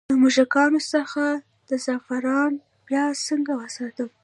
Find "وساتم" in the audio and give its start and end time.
3.55-4.09